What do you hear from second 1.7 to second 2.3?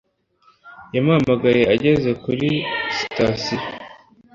ageze